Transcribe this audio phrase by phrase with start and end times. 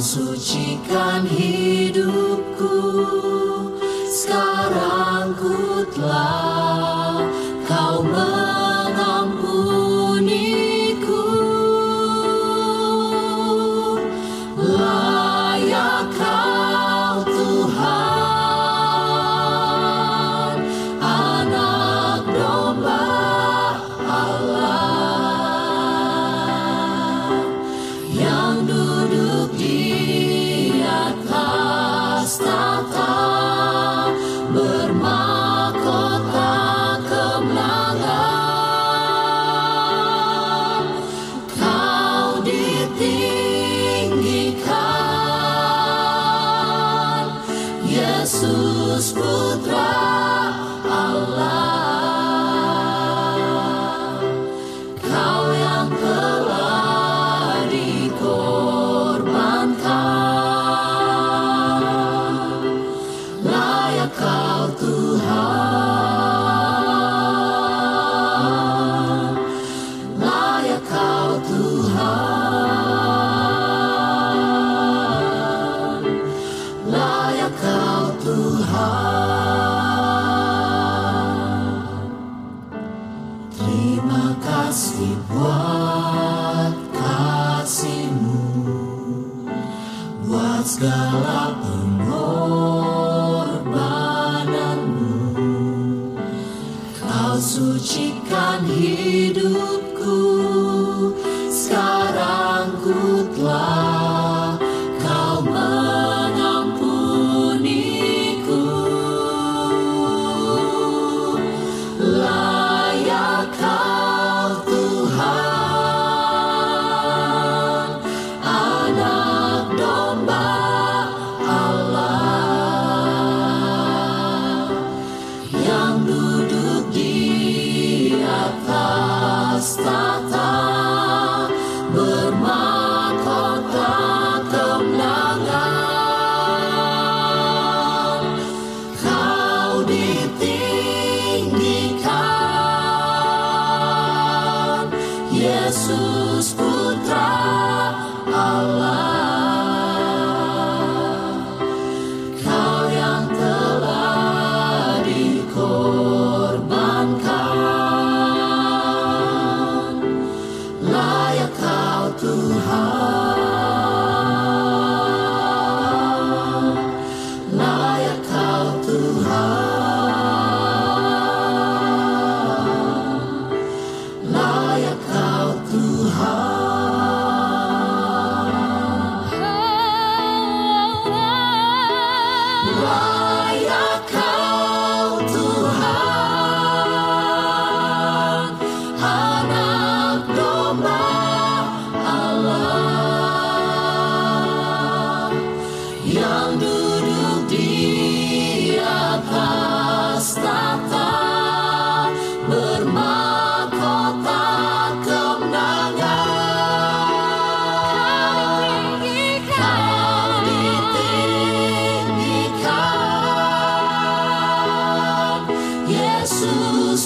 [0.00, 2.72] Sucikan hidupku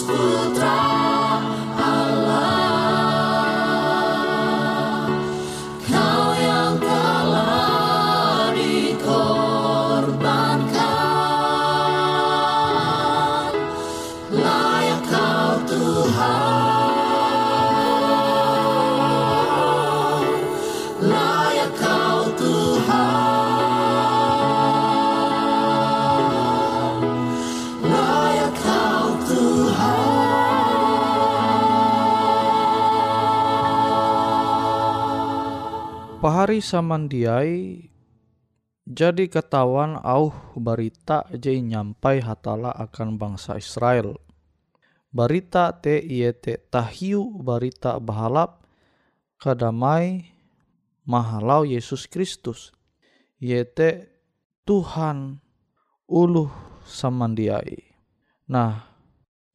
[0.05, 0.84] escutar.
[36.55, 37.59] Pahari samandiai
[38.87, 44.15] jadi ketahuan auh berita je nyampai hatala akan bangsa Israel.
[45.11, 48.63] Barita te iye te tahiu barita bahalap
[49.43, 50.31] kadamai
[51.03, 52.71] mahalau Yesus Kristus.
[53.43, 54.15] Iye te
[54.63, 55.43] Tuhan
[56.07, 56.55] uluh
[56.87, 57.99] samandiai.
[58.47, 58.95] Nah,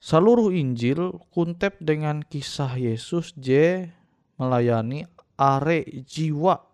[0.03, 3.87] seluruh Injil kuntep dengan kisah Yesus je
[4.35, 5.07] melayani
[5.39, 6.68] are jiwa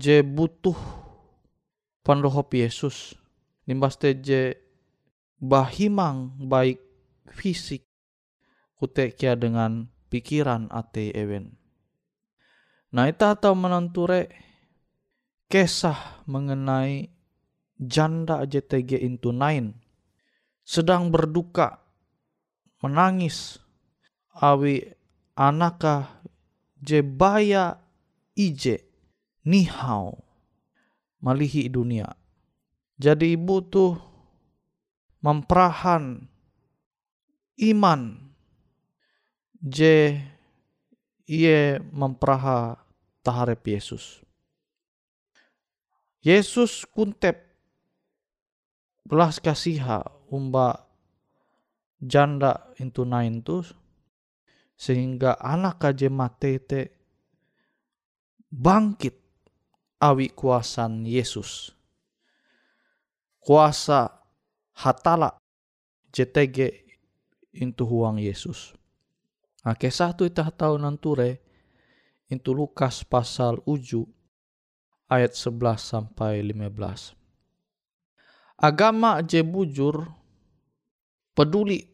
[0.00, 0.76] je butuh
[2.00, 3.12] pandohop Yesus.
[3.68, 4.56] Nimbas je
[5.36, 6.80] bahimang baik
[7.28, 7.84] fisik
[8.80, 11.52] kute kia dengan pikiran ate ewen.
[12.96, 14.32] Nah ita atau menenture
[15.46, 17.06] kisah mengenai
[17.76, 19.76] janda JTG into nine.
[20.64, 21.78] Sedang berduka
[22.80, 23.60] menangis
[24.34, 24.82] awi
[25.36, 26.24] anaka
[26.80, 27.78] jebaya
[28.34, 28.89] ije
[29.44, 30.20] nihau
[31.20, 32.08] malihi dunia.
[33.00, 33.96] Jadi ibu tuh
[35.24, 36.28] memperahan
[37.60, 38.00] iman
[39.60, 40.16] je
[41.28, 42.80] ia memperaha
[43.20, 44.24] taharep Yesus.
[46.20, 47.40] Yesus kuntep
[49.08, 50.84] belas kasiha umba
[52.00, 53.44] janda itu nain
[54.80, 56.80] sehingga anak kaje mate te
[58.48, 59.19] bangkit
[60.00, 61.76] awi kuasan Yesus.
[63.40, 64.08] Kuasa
[64.72, 65.36] hatala
[66.10, 66.88] JTG
[67.60, 68.72] into huang Yesus.
[69.60, 71.44] Nah, kisah tu itah tahu nanture
[72.32, 74.08] itu Lukas pasal uju
[75.12, 77.12] ayat 11 sampai 15.
[78.60, 80.08] Agama je bujur
[81.36, 81.84] peduli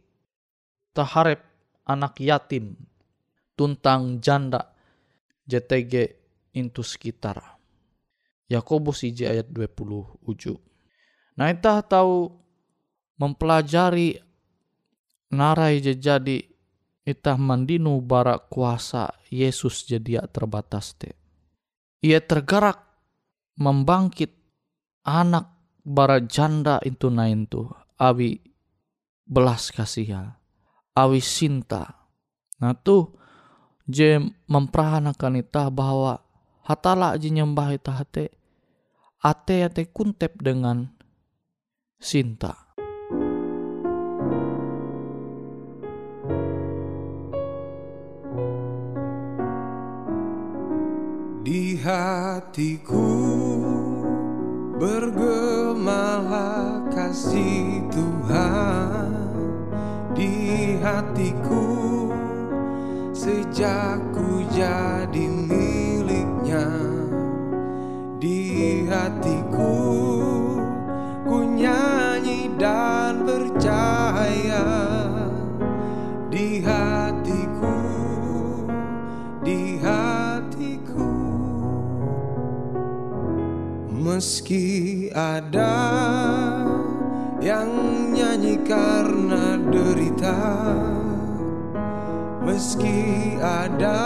[0.95, 1.43] taharep
[1.87, 2.75] anak yatim
[3.55, 4.75] tuntang janda
[5.47, 6.11] JTG
[6.59, 7.56] into sekitar.
[8.47, 10.55] Yakobus IJ ayat 20 uju.
[11.37, 12.31] Nah kita tahu
[13.19, 14.17] mempelajari
[15.35, 16.47] narai jadi
[17.07, 21.15] itah mandinu bara kuasa Yesus jadi terbatas te.
[22.03, 22.83] Ia tergerak
[23.59, 24.31] membangkit
[25.07, 25.51] anak
[25.87, 27.67] bara janda itu nain tu
[27.99, 28.43] awi
[29.27, 30.35] belas kasihan
[30.97, 32.09] awi sinta.
[32.59, 33.13] Nah tuh
[33.87, 36.26] je memperanakan itah bahwa
[36.67, 38.35] hatala aja nyembah itu hate
[39.23, 40.91] ate ate kuntep dengan
[42.03, 42.67] sinta.
[51.47, 53.15] Di hatiku
[54.83, 59.15] bergemalah kasih Tuhan.
[60.19, 62.11] Di hatiku
[63.15, 65.31] sejak ku jadi
[69.07, 69.79] hatiku
[71.23, 74.67] ku nyanyi dan percaya
[76.27, 77.79] di hatiku
[79.47, 81.15] di hatiku.
[83.95, 85.79] Meski ada
[87.39, 87.71] yang
[88.11, 90.39] nyanyi karena derita
[92.43, 94.03] Meski ada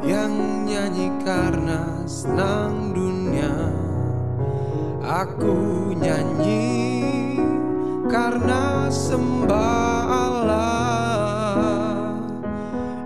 [0.00, 2.89] yang nyanyi karena senang
[5.10, 7.34] Aku nyanyi
[8.06, 12.14] karena sembah Allah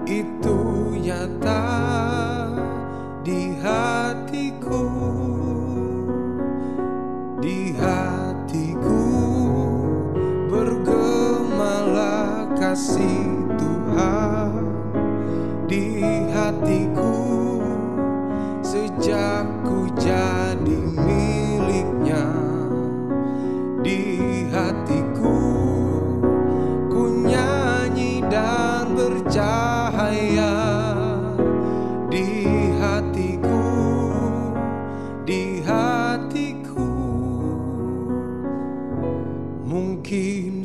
[0.05, 1.65] Itu nyata
[3.25, 4.85] di hatiku.
[7.41, 9.05] Di hatiku
[10.53, 14.63] bergemalah kasih Tuhan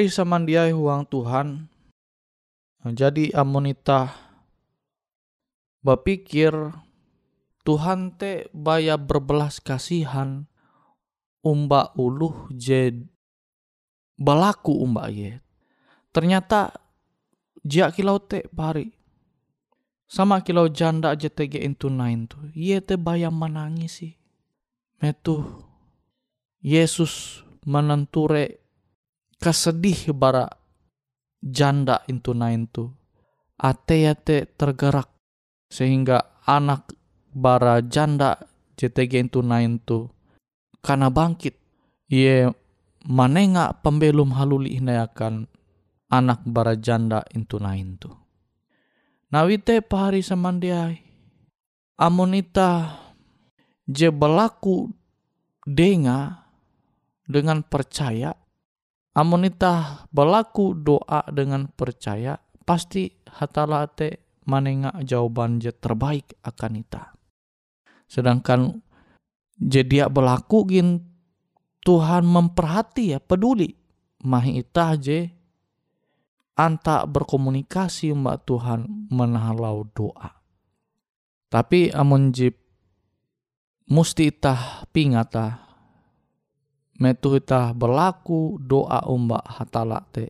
[0.00, 1.68] Pahari samandiai huang Tuhan.
[2.88, 4.08] Jadi amonita
[5.84, 6.56] berpikir
[7.68, 10.48] Tuhan te baya berbelas kasihan
[11.44, 12.96] umba uluh je
[14.16, 15.44] balaku umba ye.
[16.16, 16.72] Ternyata
[17.60, 18.96] jia kilau te pahari.
[20.08, 22.40] Sama kilau janda JTG into nine tu.
[22.56, 24.16] Ye te baya menangis sih.
[24.96, 25.44] Metu
[26.64, 28.59] Yesus menenture
[29.40, 30.52] kesedih bara
[31.40, 32.92] janda itu nain tu
[33.56, 35.08] ate ate tergerak
[35.72, 36.92] sehingga anak
[37.32, 38.36] bara janda
[38.76, 40.12] JTG itu nain tu
[40.84, 41.56] karena bangkit
[42.12, 42.52] ye
[43.08, 45.48] manenga pembelum haluli akan
[46.12, 48.12] anak bara janda itu nain tu
[49.32, 51.00] nawite pahari samandiai
[51.96, 53.00] amonita
[53.88, 54.92] je berlaku
[55.64, 56.48] denga
[57.28, 58.39] dengan percaya
[59.14, 67.14] amonita berlaku doa dengan percaya pasti hatala te manenga jawaban je terbaik akan ita.
[68.10, 68.82] Sedangkan
[69.58, 70.88] je dia berlaku gin
[71.80, 73.72] Tuhan memperhati ya peduli.
[74.20, 75.32] Mahi ita je
[76.60, 80.36] anta berkomunikasi mbak Tuhan menahalau doa.
[81.48, 82.52] Tapi amun je
[83.88, 85.69] musti itah pingata
[87.00, 90.28] metu ita berlaku doa umba hatala te.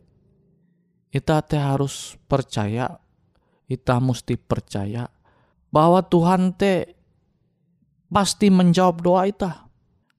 [1.11, 2.95] Ita te harus percaya
[3.71, 5.07] ita mesti percaya
[5.71, 6.95] bahwa Tuhan te
[8.11, 9.67] pasti menjawab doa ita.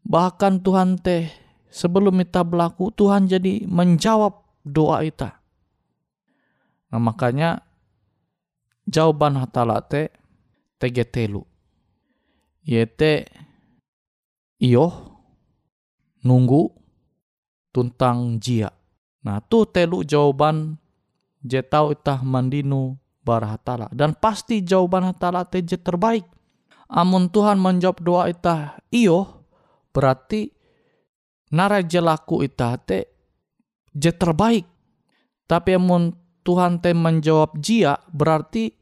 [0.04, 1.28] Bahkan Tuhan te
[1.68, 5.40] sebelum ita berlaku Tuhan jadi menjawab doa ita.
[6.92, 7.61] Nah makanya
[8.88, 10.09] jawaban hatala te
[10.80, 11.44] tege telu.
[12.64, 13.28] Yete
[14.61, 15.12] iyo
[16.22, 16.70] nunggu
[17.74, 18.70] tuntang jia.
[19.22, 20.78] Nah tu telu jawaban
[21.42, 23.90] je tau itah mandinu barahatala.
[23.90, 26.26] Dan pasti jawaban hatala te je terbaik.
[26.92, 29.46] Amun Tuhan menjawab doa itah iyo
[29.96, 30.52] berarti
[31.50, 33.10] nara je laku itah te
[33.94, 34.66] je terbaik.
[35.46, 38.74] Tapi amun Tuhan te menjawab jia berarti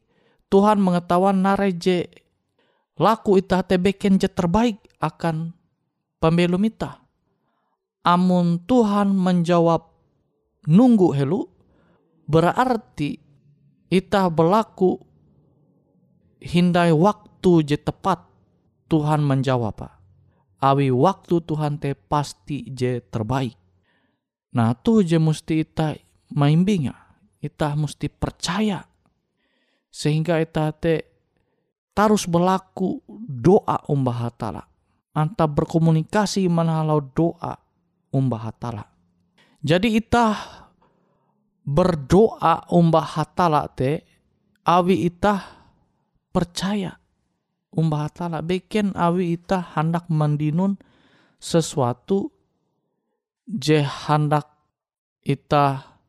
[0.50, 2.08] Tuhan mengetahuan nara je
[2.98, 5.56] laku itah te beken je terbaik akan
[6.20, 6.99] pembelum itah
[8.06, 9.88] amun Tuhan menjawab
[10.66, 11.46] nunggu helu.
[12.30, 13.18] Berarti
[13.90, 15.02] itah berlaku
[16.38, 18.22] hindai waktu je tepat
[18.86, 20.00] Tuhan menjawab apa
[20.60, 23.56] awi waktu Tuhan te pasti je terbaik.
[24.54, 25.96] Nah tu je mesti ita
[26.36, 26.94] maimbinga
[27.40, 28.84] ita mesti percaya.
[29.90, 31.02] Sehingga ita te
[31.96, 34.62] tarus berlaku doa umbah hatala.
[35.10, 37.58] Anta berkomunikasi manahalau doa
[38.10, 38.84] umbah hatala.
[39.62, 40.66] Jadi itah
[41.62, 44.02] berdoa umbah hatala te
[44.66, 45.40] awi itah
[46.34, 46.98] percaya
[47.74, 48.42] umbah hatala.
[48.42, 50.76] Beken awi itah hendak mandinun
[51.38, 52.30] sesuatu
[53.46, 54.46] je hendak
[55.24, 56.00] itah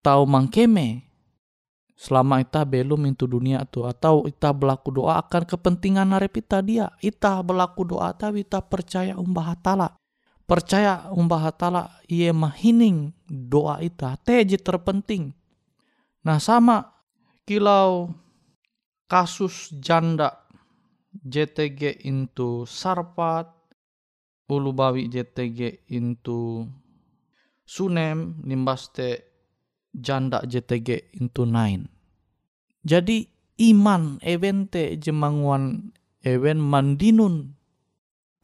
[0.00, 1.08] tahu mangkeme.
[2.02, 6.90] Selama ita belum itu dunia tu atau ita berlaku doa akan kepentingan narepita dia.
[6.98, 10.01] Ita berlaku doa tapi ita percaya umbah hatala
[10.52, 15.32] percaya umbah hatala ia mahining doa ita teji terpenting.
[16.20, 16.92] Nah sama
[17.48, 18.12] kilau
[19.08, 20.44] kasus janda
[21.12, 23.48] JTG into Sarpat,
[24.52, 26.68] Ulubawi JTG into
[27.64, 29.24] Sunem, Nimbaste
[29.88, 31.88] janda JTG into Nine.
[32.84, 33.24] Jadi
[33.72, 37.56] iman evente jemanguan event mandinun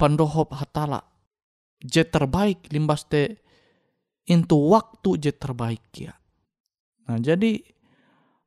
[0.01, 1.08] pandohop hatala
[1.83, 3.39] je terbaik limbas te
[4.27, 6.15] into waktu je terbaik ya.
[7.09, 7.63] Nah jadi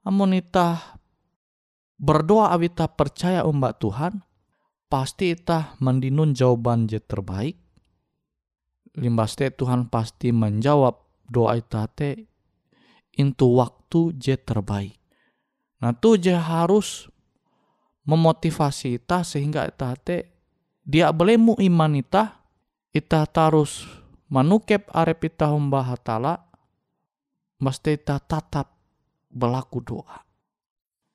[0.05, 0.99] amonita
[1.97, 4.21] berdoa awita percaya umbak Tuhan
[4.91, 7.57] pasti itah mendinun jawaban je terbaik.
[8.99, 10.99] Limbas te Tuhan pasti menjawab
[11.31, 12.27] doa ita te
[13.15, 14.99] into waktu je terbaik.
[15.79, 17.07] Nah tu je harus
[18.03, 20.29] memotivasi ita sehingga ita te
[20.81, 22.40] dia belemu iman ita,
[22.91, 23.87] ita tarus
[24.31, 26.39] manukep arep ita humba hatala,
[27.59, 28.71] mesti ita tatap
[29.31, 30.19] berlaku doa.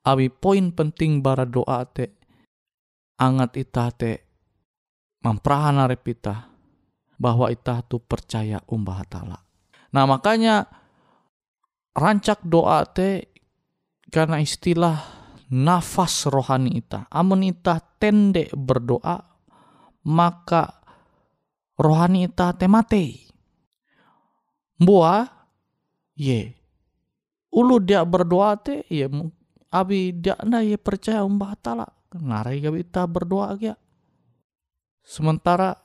[0.07, 2.17] Abi poin penting bara doa te,
[3.21, 4.13] angat ita te
[5.25, 6.49] memperahan arep ita,
[7.17, 9.41] bahwa ita tu percaya umba hatala.
[9.93, 10.69] Nah makanya
[11.97, 13.33] rancak doa te
[14.13, 14.97] karena istilah
[15.51, 17.09] nafas rohani ita.
[17.11, 19.19] Amun ita tende berdoa,
[20.07, 20.76] maka
[21.77, 23.05] rohani ita te mate.
[24.81, 25.25] Mbua,
[26.17, 26.53] ye.
[27.53, 29.09] Ulu dia berdoa te, ye
[29.73, 31.89] abi dia na ye percaya umbah tala.
[32.17, 33.77] Narai gabi ita berdoa ya.
[35.01, 35.77] Sementara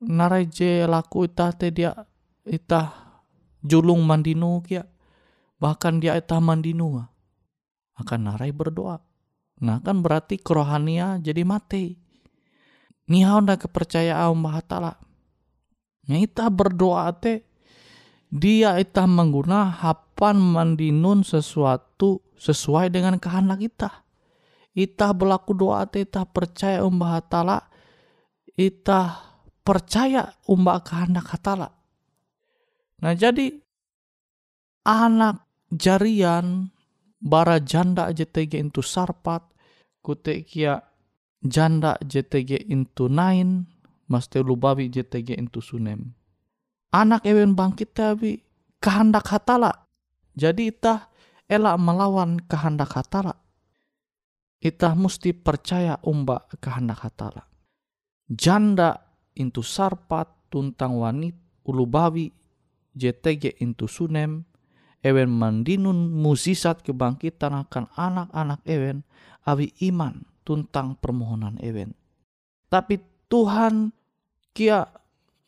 [0.00, 1.92] narai je laku ita te dia
[2.48, 2.92] ita
[3.60, 4.84] julung mandinu kia.
[5.58, 7.02] Bahkan dia ita mandinu
[7.98, 9.02] akan narai berdoa.
[9.58, 11.98] Nah kan berarti kerohania jadi mati.
[13.08, 14.92] Nihau nda kepercayaan Allah Ta'ala.
[16.08, 17.44] Nah ita berdoa te
[18.28, 23.90] dia ita mengguna hapan mandinun sesuatu sesuai dengan kehendak kita.
[24.76, 27.58] Ita berlaku doa te ita percaya umbah Ta'ala.
[28.52, 29.00] Ita
[29.64, 31.68] percaya umbah kehendak Ta'ala.
[32.98, 33.52] Nah jadi
[34.84, 36.72] anak jarian
[37.20, 39.44] bara janda JTG into sarpat
[40.00, 40.87] kute kia
[41.42, 43.66] janda JTG into nine
[44.10, 46.14] maste lubawi JTG into sunem.
[46.90, 48.40] Anak ewen bangkit tapi
[48.80, 49.86] kehendak hatala.
[50.38, 51.10] Jadi itah
[51.50, 53.36] elak melawan kehendak hatala.
[54.58, 57.46] Itah mesti percaya umba kehendak hatala.
[58.28, 58.98] Janda
[59.36, 62.32] into sarpat tuntang wanit ulubawi
[62.96, 64.48] JTG into sunem
[65.04, 69.06] ewen mandinun musisat kebangkitan akan anak-anak ewen
[69.46, 71.92] awi iman tuntang permohonan ewen.
[72.72, 72.96] Tapi
[73.28, 73.92] Tuhan
[74.56, 74.88] kia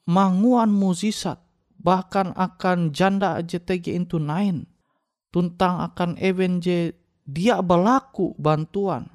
[0.04, 1.40] manguan musisat
[1.80, 4.68] bahkan akan janda JTG itu nain
[5.32, 6.92] tuntang akan ewen je
[7.24, 9.08] dia berlaku bantuan.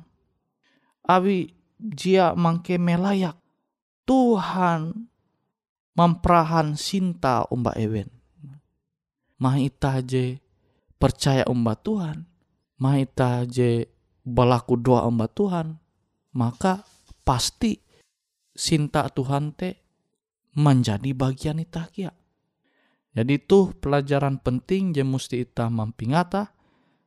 [1.06, 3.38] Awi dia mangke melayak
[4.10, 5.06] Tuhan
[5.94, 8.10] memperahan sinta umba ewen
[9.40, 10.40] mah ita je
[10.96, 12.24] percaya umba Tuhan,
[12.80, 13.88] mah ita je
[14.26, 15.78] berlaku doa umba Tuhan,
[16.34, 16.84] maka
[17.22, 17.78] pasti
[18.52, 19.80] sinta Tuhan te
[20.58, 22.12] menjadi bagian ita kia.
[23.16, 26.52] Jadi itu pelajaran penting je mesti ita mampingata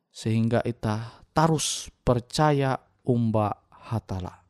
[0.08, 4.47] sehingga ita tarus percaya umba hatala.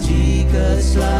[0.00, 1.19] 几个 slide。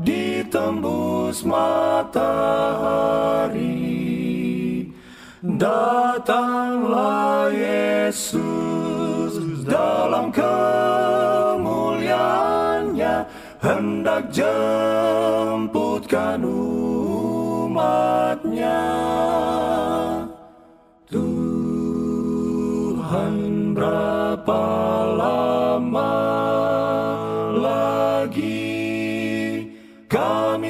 [0.00, 2.80] ditembus matahari
[5.40, 13.24] Datanglah Yesus dalam kemuliaannya
[13.64, 16.44] hendak jemputkan
[17.70, 18.82] umatnya.
[21.08, 23.36] Tuhan
[23.72, 24.89] berapa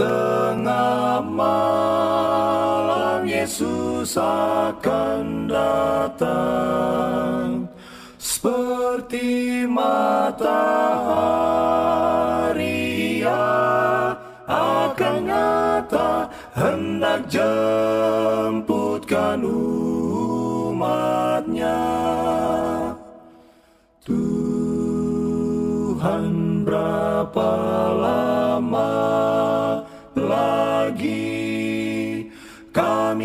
[0.00, 7.68] tengah malam Yesus akan datang.
[8.16, 10.80] Seperti matahari
[13.20, 14.16] ia
[14.48, 19.44] akan nyata hendak jemputkan
[20.64, 21.84] umatnya.
[24.00, 24.64] Tuhan
[26.64, 27.52] berapa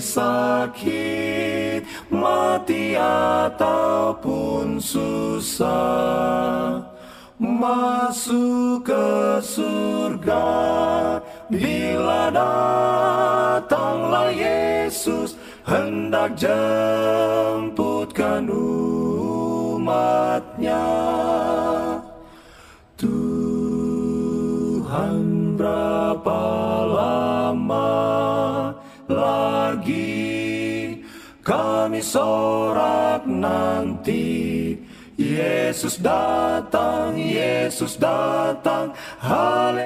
[0.00, 6.82] sakit, mati ataupun susah.
[7.36, 10.48] Masuk ke surga
[11.52, 18.46] Bila datanglah Yesus Hendak jemputkan
[19.76, 20.86] umatnya.
[22.94, 25.18] Tuhan
[25.58, 26.38] berapa
[31.96, 34.76] kami sorak nanti
[35.16, 39.80] Yesus datang, Yesus datang, haleluya.